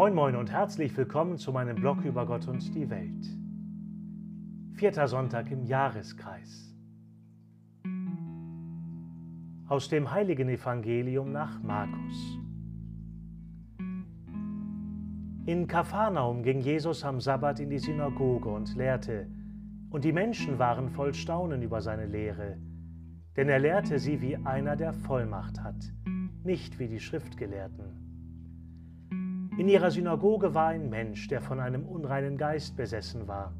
[0.00, 3.26] Moin Moin und herzlich willkommen zu meinem Blog über Gott und die Welt.
[4.72, 6.74] Vierter Sonntag im Jahreskreis.
[9.68, 12.38] Aus dem heiligen Evangelium nach Markus.
[15.44, 19.26] In Kapharnaum ging Jesus am Sabbat in die Synagoge und lehrte,
[19.90, 22.56] und die Menschen waren voll Staunen über seine Lehre,
[23.36, 25.92] denn er lehrte sie wie einer, der Vollmacht hat,
[26.42, 28.09] nicht wie die Schriftgelehrten.
[29.60, 33.52] In ihrer Synagoge war ein Mensch, der von einem unreinen Geist besessen war.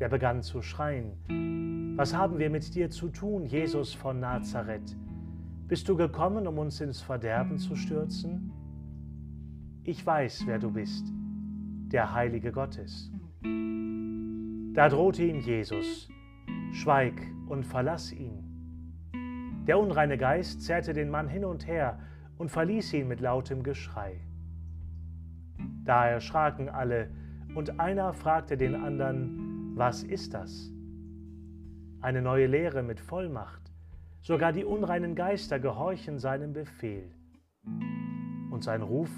[0.00, 4.96] Der begann zu schreien, Was haben wir mit dir zu tun, Jesus von Nazareth?
[5.68, 8.50] Bist du gekommen, um uns ins Verderben zu stürzen?
[9.84, 11.06] Ich weiß, wer du bist,
[11.92, 13.12] der Heilige Gottes.
[14.74, 16.08] Da drohte ihm Jesus,
[16.72, 19.62] Schweig und verlass ihn.
[19.68, 22.00] Der unreine Geist zerrte den Mann hin und her
[22.36, 24.22] und verließ ihn mit lautem Geschrei.
[25.84, 27.10] Da erschraken alle,
[27.54, 30.70] und einer fragte den anderen, was ist das?
[32.00, 33.72] Eine neue Lehre mit Vollmacht.
[34.22, 37.10] Sogar die unreinen Geister gehorchen seinem Befehl.
[38.50, 39.10] Und sein Ruf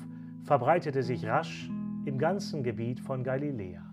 [0.44, 1.69] verbreitete sich rasch
[2.04, 3.84] im ganzen Gebiet von Galiläa.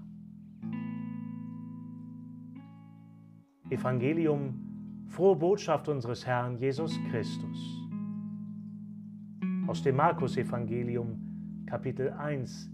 [3.69, 7.87] Evangelium, frohe Botschaft unseres Herrn Jesus Christus.
[9.67, 11.28] Aus dem Markus-Evangelium,
[11.69, 12.67] Kapitel 1,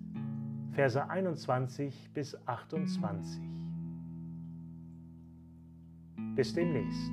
[0.71, 3.41] Verse 21 bis 28.
[6.35, 7.11] Bis demnächst.